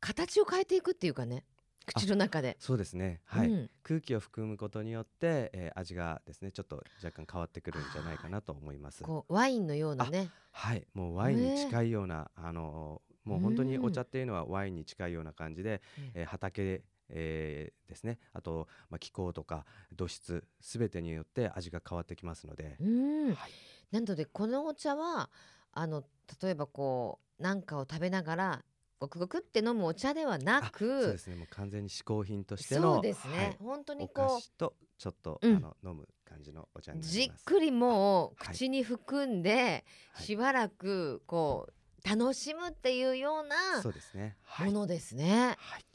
[0.00, 1.44] 形を変えていくっていうかね
[1.86, 2.56] 口の中で。
[2.60, 3.20] そうですね。
[3.24, 9.02] はい、うん、空気を含むことによって、えー、味がですねちょっと若干変わってくるんじゃないかなと思います。
[9.02, 10.30] こうワインのようなね。
[10.52, 10.86] はい。
[10.94, 18.18] もうワインに近いような、あのもう本当にお茶っていうのはワインに近いような感じで、うん、えー、畑えー、ですね。
[18.32, 22.76] あと、まあ、気候とか土質すべてによって味が変わってきますので。
[22.78, 23.52] はい、
[23.90, 25.30] なのでこのお茶は
[25.72, 26.04] あの
[26.42, 28.64] 例えばこう何かを食べながら
[28.98, 31.36] ごくごくって飲むお茶ではなくそうですね。
[31.36, 44.36] もう完全に嗜好品としてのそうですね、はい、本当にこうとちょっと、うん、あの飲む感じのお茶にじっくりもう口に含んで、はい、しばらくこう楽しむっていうようなそうですね。
[44.58, 45.56] ものですね。
[45.58, 45.80] はい。
[45.80, 45.89] へ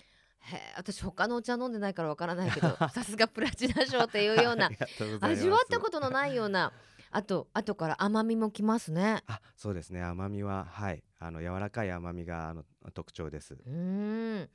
[0.77, 4.69] 私他のお茶飲んでないからわからないけど さすがプラチナ賞っていうような
[5.21, 6.71] 味わったことのないような
[7.11, 9.23] あと後から甘みもきますね。
[9.27, 10.03] あそうですね。
[10.03, 11.01] 甘みははい。
[11.17, 13.57] あの柔らかい甘みがあの特徴です。
[13.65, 14.49] うん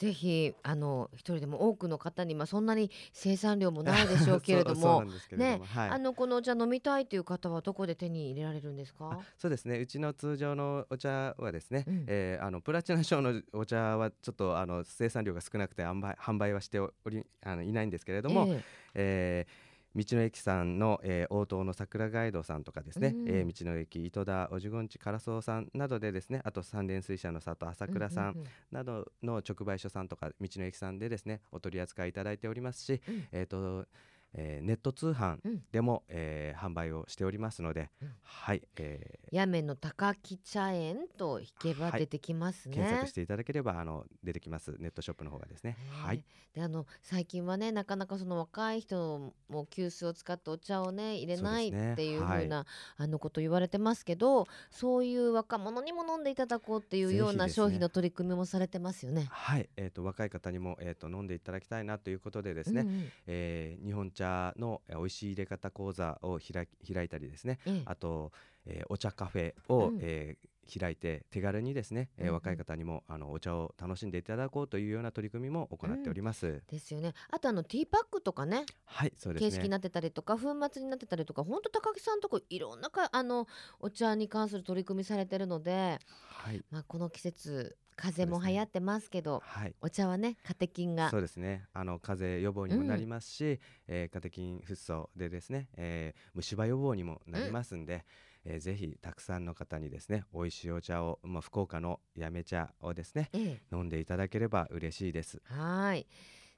[0.00, 5.04] ぜひあの一人でも多くの方にまあそんなに生産量もないでしょうけれども
[5.36, 9.20] ね、はい、あのこのお茶飲みたいという方はどこで手に入れられるんですか？
[9.36, 9.78] そうですね。
[9.78, 18.62] うちの通常のお茶はですね、うん、えー、あのプラチナ賞のお茶はちょっとあの生産量が少なくて販売販売はしておりあのいないんですけれども、えー、
[18.94, 33.86] えー道の駅さんの、えー、応答の桜ガイドさんとかですね、うん、えー、道の駅糸田おじごんちからそうさんなどでですねあと三連水車の里朝倉さんなどの直売所さんとか道の駅さんでですねお取り扱いいただいておりますし、うん、えっ、ー、と
[34.34, 35.38] えー、ネット通販
[35.72, 44.76] でも、うん、えー、販売をしておりますので、うん、はい、えー、やめの高木茶園と引けば出てきますね、はい、検索していただければあの出てきます。
[44.78, 45.76] ネットショップの方がですね。
[45.90, 46.24] はい。
[46.54, 52.66] であの最近はねなかなかその若い人も急須を使ってお茶をね入れないっていうふうな、はい、
[52.98, 59.28] あのこと言われてますけどそういう若者にも飲んでいただこうっていうような商品の取り組みもされてますよね。
[59.30, 59.68] はい。
[59.76, 68.32] えっ、ー、と若い方にもえっ、ー、と飲んでいただきたいなということでですね、うんうん、えー、日本茶の美味しい入れ方講座を開開いたりですね、ええ、あと、
[68.66, 76.46] えー、お茶カフェを、うん、えー開いて手軽にですね、えー、うん、若い方にもあのお茶を楽しんでいただこうというような取り組みも行っております。
[76.46, 77.12] うん、ですよね。
[77.28, 79.50] あとあのティーパックとかね、はいそうですね。
[79.50, 83.48] 形式になってたりとか粉末になってたりとか、本当高木さんとこいろんなかあの
[83.80, 86.62] お茶に関する取り組みされてるので、はい。
[86.70, 91.10] まあこの季節風邪も流行ってますけど、ねはい、お茶はねカテキンが。
[91.10, 91.66] そうですね。
[91.74, 93.58] あの風邪予防にもなりますし、うん、
[93.88, 98.04] えー、カテキンフッ素でですね、えー、虫歯予防にもなりますんで、
[98.46, 105.42] うん、えー、ぜひたくさんの方にですね美味しいお茶を、まあ、福岡のやめ茶をですね、ええ、飲んでいただければ嬉しいです。
[105.44, 106.06] はい。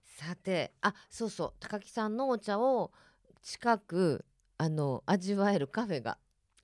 [0.05, 2.93] さてあそうそう高木さんのお茶を
[3.41, 4.25] 近く
[4.59, 6.19] あの味わえるカフェが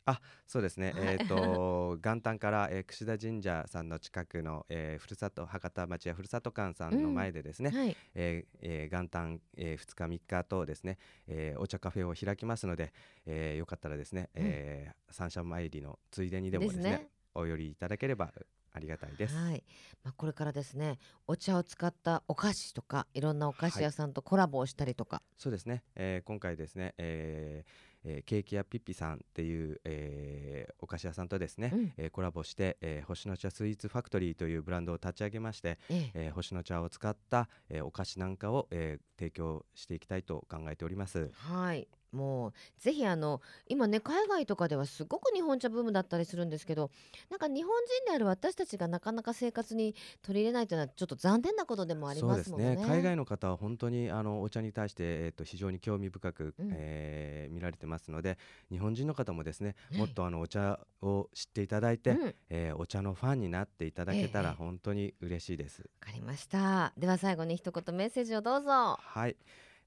[0.08, 12.94] あそうですね、えーと 元旦から、えー、櫛田神社さんの近くの、えー、ふるさと博多町やふるさと館さんの前でですね、うんはい、えーえー、元旦、えー、2日3日とですね、えー、お茶カフェを開きますので、
[13.26, 18.32] えー、よかったらですね、うん、えー、三社参りのついでにでもですね、ね、お寄りいただければ
[18.72, 19.36] ありがたいです。
[19.36, 19.64] はい。
[20.04, 25.16] まあこれからですね、お茶を使ったお菓子とかいろんなお菓子屋さんとコラボをしたりとか。
[25.16, 25.82] はい、そうですね。
[25.96, 27.70] えー、今回ですね、えー、
[28.04, 36.26] えー、ケーキ屋ピッピさんっていう、えー、お菓子屋さんとですね、うん、えー、コラボして、えー、星の茶スイーツファクトリーというブランドを立ち上げまして、ええ。
[36.26, 41.30] えー、星の茶を使った、えー、お菓子なんかを、えー、提供していきたいと考えております。
[41.32, 46.90] はいもうぜひあの今ね海外とかではすごく日本茶ブームだったりするんですけど
[47.30, 47.72] なんか日本
[48.04, 52.76] 人である私たちがなかなか生活に取り入れないというのはちょっと残念なことでもありますもんね。
[52.76, 52.84] ね。
[52.86, 58.38] 海外の方は本当にあのお茶に対して、えー、と非常に興味深く、うん、えー、見られてますので
[58.70, 65.82] 日本人の方もですねもっとあのお茶を知っていただいて、うん、えー、お茶のファンになっていただけたら本当に嬉しいです。
[65.82, 66.92] わ、えー、かりました。
[66.96, 68.98] では最後に一言メッセージをどうぞ。
[68.98, 69.36] はい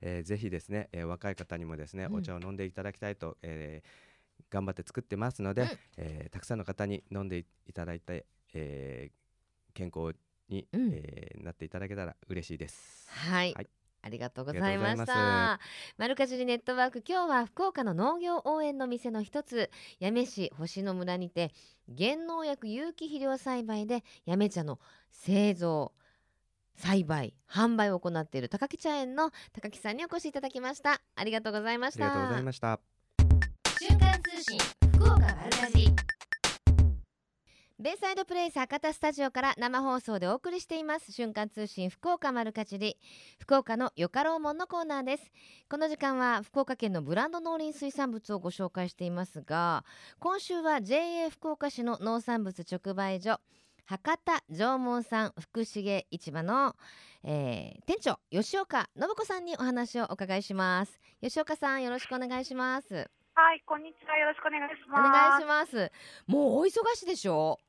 [0.01, 10.15] えー、ぜひですね、えー、若い方にもですね、お茶を飲んでいただきたいと、えー、頑張って作ってますので、うん、えー、たくさんの方に飲んでいただいて、えー、健康
[10.49, 13.07] に、うん、えー、なっていただけたら嬉しいです。
[13.09, 13.69] はい、はい。
[14.03, 15.59] ありがとうございました。
[15.97, 19.69] マルカジュリネットワーク今日は福岡の農業応援の店の一つ
[20.01, 21.51] 八女市星野村にて
[21.95, 24.79] 原農薬有機肥料栽培で八女茶の
[25.11, 25.93] 製造
[26.81, 31.01] 栽培販売を行っている高木茶園の高木さんにお越しいただきました。
[31.15, 32.07] ありがとうございました。
[32.07, 32.79] ありがとうございました。
[33.79, 34.59] 瞬間通信
[34.93, 35.91] 福岡丸かじ
[37.79, 41.11] ベイサイドプレイス博多スタジオから生放送でお送りしています。
[41.11, 42.97] 瞬間通信福岡丸かじり。
[43.39, 45.31] 福岡のよかろうもんのコーナーです。
[45.67, 49.83] この時間は福岡県のブランド農林水産物をご紹介していますが
[50.19, 53.39] 今週は JA 福岡市の農産物直売所
[53.85, 56.75] 博多縄文産福重市場の、
[57.23, 60.99] えー、店長吉岡信子さんにお話をお伺いします。
[61.21, 63.09] 吉岡さんよろしくお願いします。
[63.33, 64.17] はいこんにちは。
[64.17, 64.99] よろしくお願いします。
[64.99, 65.91] お願いします。
[66.27, 67.57] もうお忙しいでしょ？
[67.59, 67.63] う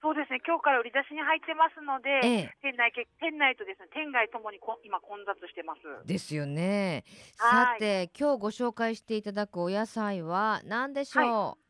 [0.00, 6.06] そうですね、今日から売り出しに入ってますので、ええ、店内店内とですね店外ともにこ今混雑してます。
[6.06, 7.04] ですよね。
[7.36, 11.24] さて、今日ご紹介していただくお野菜は何でしょう？
[11.24, 11.67] はい、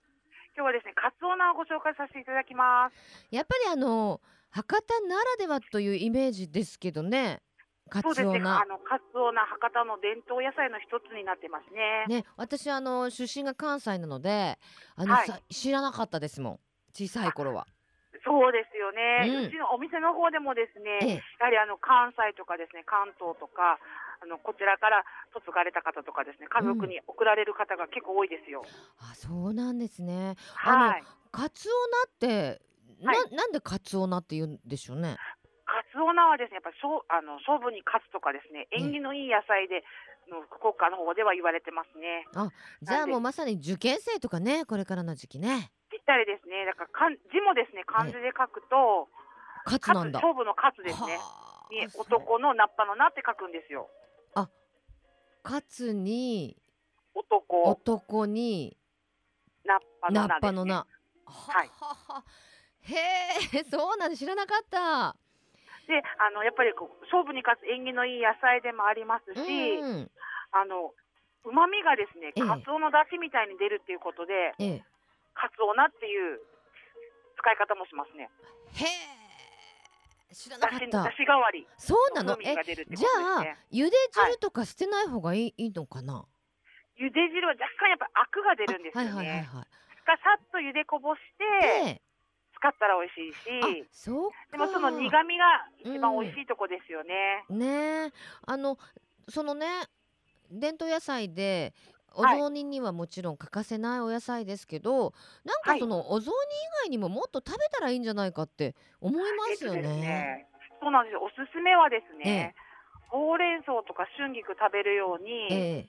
[0.58, 2.98] 今日はですね、カツオナをご紹介させていただきます。
[3.30, 7.46] やっぱりあの博多ならではというイメージですけどね。
[7.88, 12.10] カツオナ、ね、あのカツオナ博多の伝統野菜の一つになってますね。
[12.10, 14.58] ね、私あの出身が関西なので、
[14.96, 16.60] あの、はい、知らなかったですもん。
[16.92, 17.64] 小さい頃は。
[18.26, 23.78] そうですよね、うん、うちのお店の方でもですね、やはりあの関西とかですね、関東とか、
[24.20, 25.04] あのこちらから
[25.34, 28.62] 嫁がれた方とかですね、家族に送られる方が結構多いですよ。
[28.62, 30.34] うん、あ、そうなんですね。
[30.54, 31.02] はい。
[31.30, 32.60] カツオナって、
[33.00, 35.16] な、はい、なんでカツオナって言うんでしょうね？
[35.66, 39.84] カツオナはですね、やっぱり勝あの勝負に勝つとかですね、縁起のいい野菜で、
[40.28, 42.26] の福岡の方では言われてますね。
[42.34, 42.50] あ、
[42.82, 45.70] じゃあもうまさに受験生とかね、これからの時期ね。
[45.98, 49.12] ったりですね、だからかん字もですね漢字で書くと、
[49.68, 51.20] 勝つなんだ勝負の勝つですね。
[51.68, 53.92] に男のナッパのなって書くんですよ。
[54.34, 54.48] あ、
[55.44, 56.56] 勝つに
[57.14, 58.76] 男男に
[59.64, 60.86] ナッパのな、ね、ナッパのな。
[61.26, 61.70] はい。
[62.80, 62.96] へ
[63.58, 65.16] え、 そうなんで知らなかった。
[65.86, 70.10] で、あのやっぱりこう勝負に勝つ縁起のいい野菜でもありますし、うん、
[70.52, 70.94] あの
[71.44, 74.84] 旨味がですね、カツオの出汁みたいに出るっていうことで、ええ、
[75.34, 76.40] カツオナっていう
[77.38, 78.30] 使い方もしますね。
[78.74, 79.17] へえ。
[80.32, 81.02] 知らなかった。
[81.04, 81.66] だし代わり。
[81.76, 82.36] そうなの？
[82.40, 86.24] え、じゃあ茹で汁とか捨てない方がいい,、い、いのかな？
[86.98, 89.10] 茹で汁は若干やっぱアクが出るんですよね。
[89.10, 89.66] はいはいはい、はい。
[90.06, 92.02] さっと茹でこぼして。
[92.60, 95.44] 使ったら美味しいし、そうでもその苦味が
[95.78, 97.44] 一番美味しいとこですよね。
[97.48, 98.12] うん、ね
[98.44, 98.76] あの
[99.28, 99.64] そのね
[100.50, 101.72] 伝統野菜で
[102.14, 105.12] お雑煮にはもちろん欠かせないお野菜ですけど、
[105.44, 106.34] なんかそのお雑煮以
[106.84, 109.82] 外にももっと食べたらいいんじゃないかって思いますよね。
[109.82, 110.46] ね。
[110.80, 111.22] そうなんですよ。
[111.22, 112.54] おすすめはですね、ええ、
[113.08, 115.88] ほうれん草とか春菊食べるように、ええ、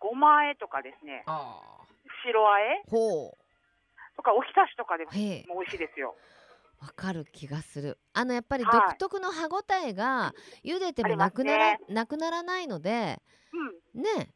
[0.00, 1.24] ごまあえとかですね、
[2.24, 2.82] 白あえ
[4.16, 6.14] とかおひたしとかでも美味しいですよ。
[6.80, 7.98] わかる気がする。
[8.12, 13.22] あのやっぱり独特の歯ごたえが茹でてもなくなら、ね、なくならないので、
[13.94, 14.34] うん、ね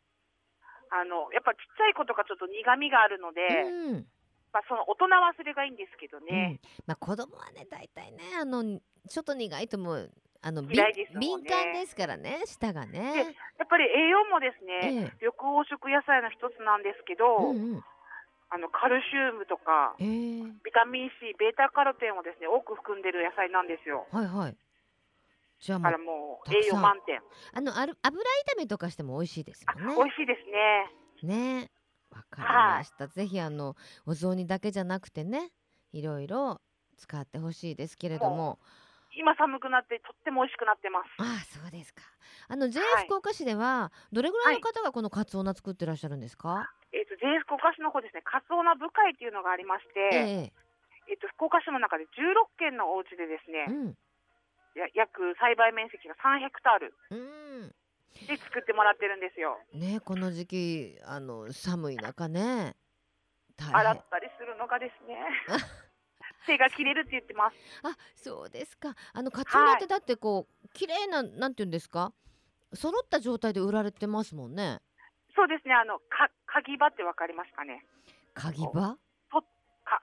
[0.90, 4.06] あのやっぱちっちゃい子とかちょっと苦味があるので、うん、
[4.52, 8.62] まあ、その大人はそれがいいんですけどね、うん、まあ、子供はね大体ねあの
[9.08, 10.06] ちょっと苦いとも
[10.42, 10.74] あの、ね、
[11.18, 13.36] 敏感ですからね舌がね。
[13.58, 17.84] やっぱり栄養もですね、ええ、緑黄色野菜の一つなんですけど、うんうん、
[18.50, 24.08] あのカルシウムとか、えー、ビタミン C ベータカロテンをですね多く含んでる野菜なんですよ。
[24.10, 24.56] はいはい
[25.60, 27.20] じゃあもうもう栄養満点。
[27.52, 29.94] あのある油炒めとかしても美味しいですよね。
[29.94, 30.34] 美味しいで
[31.20, 31.60] すね。
[31.60, 31.70] ね。
[32.10, 35.52] わかりました、はい、ぜひあのお雑煮だけじゃなくてね
[35.92, 36.60] いろいろ
[36.96, 38.58] 使ってほしいですけれども。
[39.18, 41.10] 今寒くなってとっても美味しくなってます。
[41.18, 42.00] あそうですか。
[42.48, 48.22] あの JA 福岡市ではどれぐらいの方がこのカツオナ作ってらっしゃるんですか、はい、えっ、ー、と JA 福岡市の方ですね。
[48.22, 53.86] カツオナ部会っていうのがありまして、えー、えー、と福岡市の中で16軒のお家でですね、うん。
[53.88, 54.09] や
[54.94, 56.94] 約栽培面積が3ヘクタール。
[58.26, 59.58] で作ってもらってるんですよ。
[59.72, 62.76] ねこの時期あの寒い中ね。
[63.60, 65.16] 洗ったりするのがですね。
[66.46, 67.56] 手が切れるって言ってます。
[67.82, 68.94] あそうですか。
[69.12, 72.12] あのカツオってだってこう、はい、綺麗ななんていうんですか？
[72.72, 74.80] 揃った状態で売られてますもんね。
[75.36, 75.74] そうですね。
[75.74, 77.84] あのか鍵場ってわかりますかね？
[78.34, 78.96] 鍵場？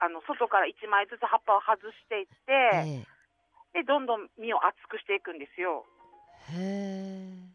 [0.00, 3.17] あの外から1枚ずつ葉っぱを外していって、えー
[3.78, 5.86] でどんどん身を厚くしていくんですよ。
[6.50, 7.48] へえ。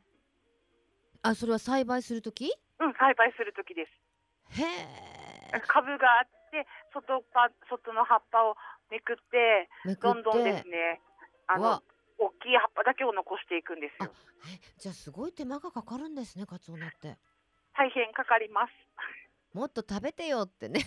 [1.22, 2.48] あそれは栽培する時？
[2.80, 3.92] うん栽培する時です。
[4.62, 8.56] へえ株があって外パ外の葉っぱを
[8.90, 9.70] めくって
[10.02, 11.02] どんどんですね
[11.48, 11.84] あの
[12.18, 14.12] 大きい葉っぱだけを残していくんですよ。
[14.48, 17.18] えじゃあすごい手間がかかるんですねカツオナって。
[17.76, 18.72] 大変かかります
[19.54, 20.82] もっと食べてよってね。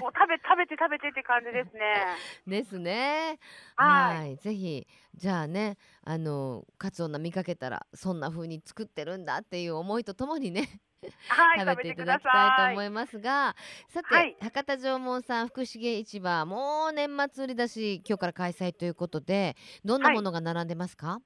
[0.00, 2.06] もう食べ食べて食べてって感じですね。
[2.46, 3.38] ですね。
[3.76, 4.36] はい。
[4.38, 10.80] ぜひじゃあねあのカツオナ見かけたらそんな風に作ってるんだっていう思いとともにね
[11.28, 13.54] はい、 食べていただきたいと思いますが
[13.88, 21.20] さて、はい、博多縄文さん福重市場もう年末売り出し今日から開催ということでどんなものが並んでますか、は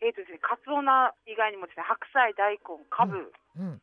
[0.00, 3.82] い、えっ、ー、とですねカツオナ以外にもですね白菜大根かぶ、うん、うん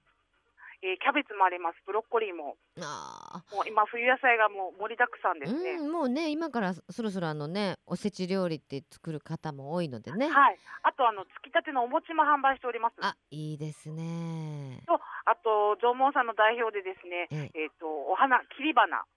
[0.84, 1.80] えー、キャベツもあります。
[1.88, 2.60] ブロッコリーも。
[2.84, 10.28] あもう今冬野菜がもう盛りだくさんですね、うん、もうね今からそろそろあのねおせち料理って作る方も多いのでね。
[10.28, 10.58] はい。
[10.84, 13.00] あとあのつきたてのお餅も販売しております。
[13.00, 14.84] あいいですね。
[14.86, 19.08] とあと縄文さんの代表でですねえっ、えー、とお花切り花が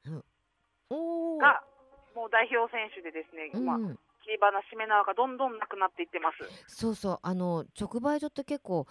[2.14, 6.46] もう代表選手でですね、うん、今切り花しめ縄がどんどんなくなっていってます。
[6.70, 8.86] そうそうあの直売所って結構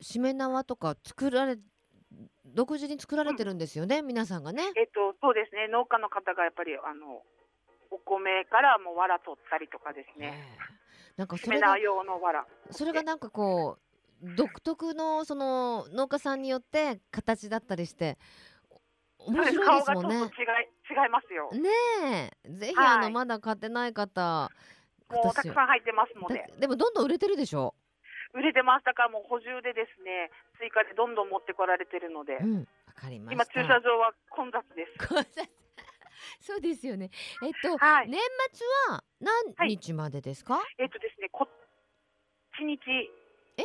[0.00, 1.58] しめ縄とか作られ
[2.44, 4.62] 独自に作られてるんですよね、うん、皆さんがね。
[4.76, 7.22] えっとそうですね農家の方がやっぱりあの
[7.90, 10.34] お米からもわら取ったりとかですね。
[11.16, 13.78] なんかそれが用の藁それがなんかこ
[14.22, 18.18] う独特のその農家さんによって形だったりして
[19.18, 20.16] 面白いですもんね。
[20.16, 21.50] 違い違いますよ。
[21.52, 21.70] ね
[22.44, 24.50] えぜひあの、はい、まだ買ってない方
[25.10, 26.50] もうたくさん入ってますので。
[26.58, 27.74] でもどんどん売れてるでしょ？
[28.34, 35.08] 売れてましたからもう補充でですね追加でどんどん持ってこられてるので、うん、かりま今駐車場は混雑です。
[35.08, 35.48] 混 雑
[36.40, 37.10] そうですよね。
[37.42, 38.20] えっと、はい、年
[38.52, 40.54] 末は何日までですか？
[40.54, 41.46] はい、えっとですね、こ
[42.58, 42.80] 一日
[43.58, 43.62] え？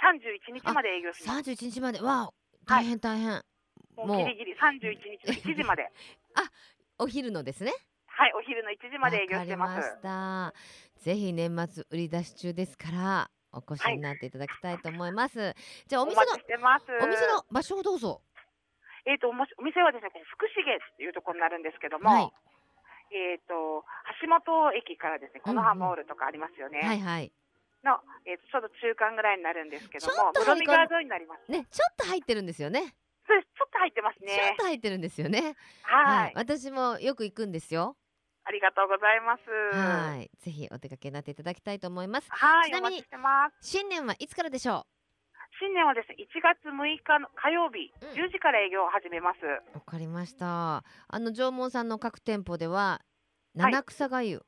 [0.00, 1.34] 三十一日まで営業します。
[1.36, 2.32] 三十一日まで、わ
[2.66, 3.30] 大変大変。
[3.30, 3.44] は
[3.98, 5.88] い、もうギリギリ三十一日の一時まで。
[6.34, 6.50] あ、
[6.98, 7.72] お昼のですね。
[8.06, 9.98] はい、お昼の一時まで営業してます。
[11.02, 13.30] ぜひ年末売り出し中ですから。
[13.52, 15.38] お越しになっていただきたいと思います。
[15.38, 15.54] はい、
[15.86, 16.22] じゃあお店の
[17.02, 18.22] お店の場所をどうぞ。
[19.04, 22.32] えっ、ー、とお店はですね福重っていうところになるんですけども、はい、
[23.12, 23.84] えっ、ー、と
[24.22, 26.80] 橋本駅からですねこのハモールとかありますよね。
[26.82, 27.32] うんうん、はいはい。
[27.84, 31.50] の、えーと、ちょうど中間ぐらいになるんですけども、室見川沿いになります。
[31.50, 32.94] ね、ちょっと入ってるんですよね。
[33.26, 34.32] そうです、ちょっと入ってますね。
[34.34, 35.56] ちょっと入ってるんですよね。
[35.82, 37.96] はい、はい、私もよく行くんですよ。
[38.44, 39.76] ありがとうございます。
[39.76, 42.28] はい、ぜひお出かけになっていただきたいと思います。
[42.30, 43.04] はい、ちなみに
[43.60, 45.02] 新年はいつからでしょう？
[45.62, 49.46] 新年はですね、1月6日の火曜日、うん、10時から営業を始めます。
[49.74, 50.82] わかりました。
[50.82, 53.00] あの縄文さんの各店舗では
[53.54, 54.44] 七草がゆ、はい、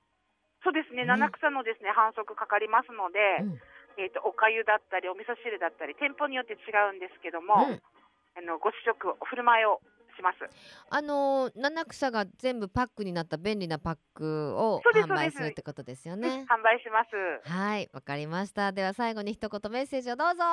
[0.64, 7.78] そうですね、ね七草のですね反則かかりますので、うん、えっ、とお粥だったりお味噌汁だったり店舗によって違うんですけども、うん、
[8.34, 9.78] あのご試食お振る舞いを
[10.14, 10.38] します。
[10.90, 16.46] あの七草が全部パックになった便利なパックを販売するってことですよね。
[16.48, 17.48] 販売します。
[17.48, 18.72] はい、わかりました。
[18.72, 20.44] では最後に一言メッセージをどうぞ。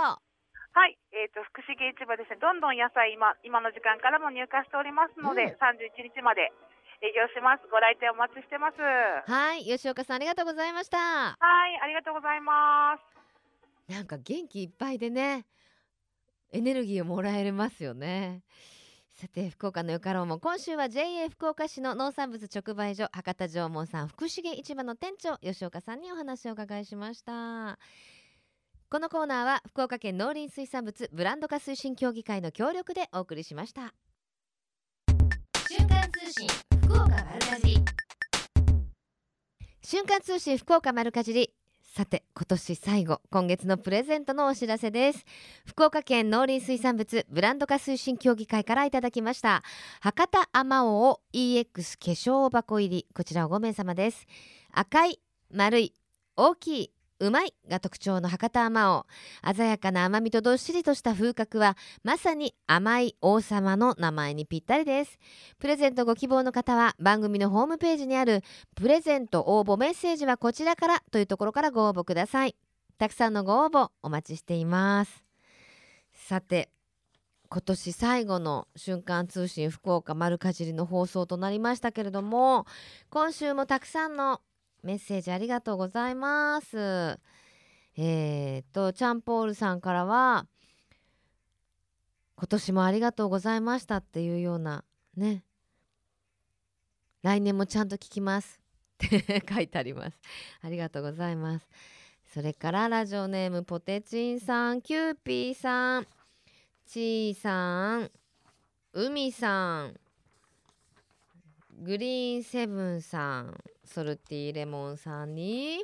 [0.74, 2.38] はい、えっ、ー、と福重市場ですね。
[2.40, 6.52] どんどん野菜今今の時間からも入荷しておりますので、三十一日まで
[7.04, 7.68] 営業します。
[7.68, 8.80] ご来店お待ちしてます。
[8.80, 10.98] はい、吉岡さんありがとうございました。
[10.98, 13.92] はい、ありがとうございます。
[13.92, 15.46] なんか元気いっぱいでね、
[16.54, 18.44] エネルギーをもらえますよね。
[19.22, 27.78] さて福岡のよかろうも今週は JA 福岡市の農産物直売所博多縄文さん福重市場の店長吉岡さんにお話を伺いしました。
[28.90, 33.94] このコーナーは福岡県農林水産物ブランド化推進協議会の協力でお送りしました。
[35.70, 36.48] 瞬間通信
[36.82, 37.86] 福岡丸かじり
[39.84, 41.61] 瞬間通信福岡丸かじり。
[41.94, 45.26] さて今年最後今月のプレゼントのお知らせです。
[45.66, 49.62] 福岡県農林水産物ブランド化推進協議会からいただきました。
[50.00, 53.08] 博多あまおう EX 化粧箱入り。
[53.14, 54.26] こちらを5名様です。
[54.72, 55.20] 赤い
[55.54, 55.94] 丸い
[56.38, 56.92] 大きい
[57.22, 59.56] うまいが特徴の博多あまおう。
[59.56, 65.20] 鮮やかな甘みとどっしりとした風格はまさに甘い王様の名前にぴったりです。
[65.60, 68.42] プレゼントご希望の方は番組のホームページにある
[68.76, 72.56] プレゼント応募メッセージはこちらからというところからご応募ください。
[72.98, 75.24] たくさんのご応募お待ちしています。
[76.14, 76.70] さて
[77.50, 82.66] 今年最後の瞬間通信福岡丸かじりの放送となりましたけれども
[83.10, 84.40] 今週もたくさんの
[84.84, 87.20] メッセージありがとうございます。
[87.98, 90.48] えー、とチャンポールさんからは
[92.36, 94.84] 今年もありがとうございましたっていうような
[95.16, 95.44] ね。
[97.22, 98.60] 来年もちゃんと聞きます。
[99.06, 100.20] って 書いてあります。
[100.62, 101.68] ありがとうございます。
[102.34, 106.08] それからラジオネームポテチンさんキューピーさん
[106.88, 108.12] ちーさん
[108.94, 110.01] 海さん
[111.84, 115.84] グリーンセブンさんソルティーレモンさんに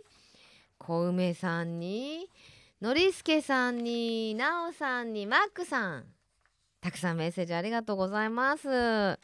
[0.77, 2.29] 小梅さんに
[2.79, 6.05] のりすけさんになおさんにマックさん
[6.81, 9.19] たくさんメッセージありがとうございます。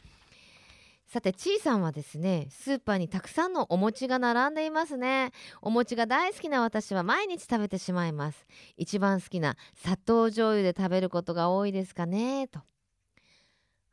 [1.06, 5.32] さてちいさんはですねスーパーにたくさんのお餅が並んでいますね。
[5.62, 8.48] お餅が大好きな私は毎日食べてしまいます。
[8.78, 12.62] 一番好きな砂糖醤油で食べることが多いですかねと。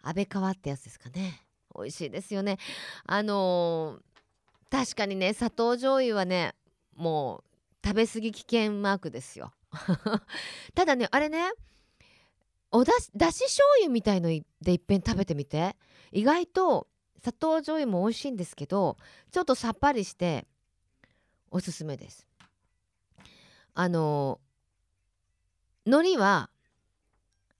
[0.00, 1.42] 安倍川ってやつですかね。
[1.80, 2.58] 美味しいですよね。
[3.06, 6.54] あのー、確かにね砂糖醤油はね
[6.96, 7.44] も
[7.82, 9.52] う食べ過ぎ危険マークですよ。
[10.74, 11.52] ただねあれね
[12.70, 15.76] おだしだし醤油みたいのでいっぺん食べてみて。
[16.12, 16.88] 意外と
[17.20, 18.96] 砂糖醤油も美味しいんですけど
[19.30, 20.46] ちょっとさっぱりして
[21.50, 22.26] おすすめです。
[23.74, 24.40] あの
[25.84, 26.50] 海苔は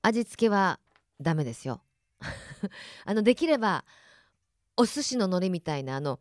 [0.02, 0.78] 味付けは
[1.20, 1.82] ダメですよ。
[3.04, 3.84] あのできれば
[4.80, 6.18] お寿司の海苔みたいなあの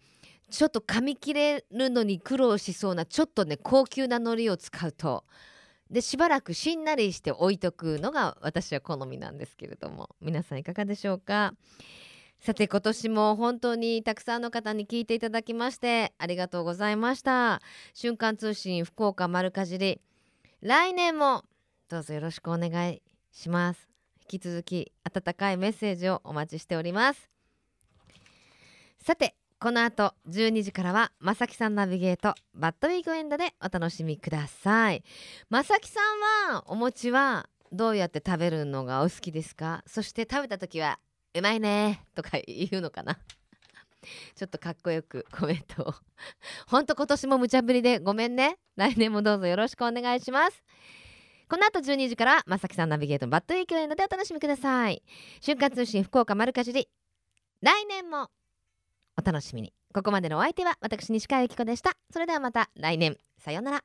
[0.50, 5.24] ちょっと噛み切れるのに苦労しそうなちょっとね高級な海苔を使うと。
[5.90, 10.10] でしばらくしんなりして置いとくのが私は好みなんですけれども。
[10.20, 11.54] 皆さんいかがでしょうか？
[12.42, 17.62] さて今年も本当にたくさんの方に聞いていただきましてありがとうございました。
[17.94, 20.02] 瞬間通信福岡丸かじり。
[20.62, 21.46] 来年も
[21.88, 23.02] どうぞよろしくお願い
[23.32, 23.88] します。
[24.22, 27.39] 引き続き温かいメッセージをお待ちしております。
[29.10, 35.04] さてこの後12時からはまさきさんナビゲートバッドウィークエンドでお楽しみください。
[35.50, 36.00] まさきさ
[36.52, 39.84] んはお餅はどうやって食べるのがお好きですか？
[39.88, 41.00] そして食べた時は
[41.34, 43.18] うまいねとか言うのかな？
[44.36, 45.94] ちょっとかっこよくコメントを。
[46.68, 48.58] ほんと今年も無茶ぶりでごめんね。
[48.76, 50.64] 来年もどうぞよろしくお願いします。
[51.50, 55.02] この後12時からまさきさんナビゲートバッドウィークエンドでお楽しみください。
[55.42, 56.88] 瞬間通信福岡丸かじり。
[57.64, 58.30] 来年も
[59.20, 59.74] お楽しみに。
[59.94, 61.92] ここまでのお相手は私西川由紀子でした。
[62.12, 63.18] それではまた来年。
[63.38, 63.84] さようなら。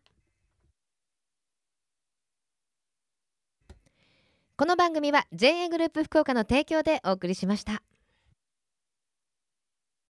[4.57, 7.82] この番組は JA グループ福岡の提供でお送りしました。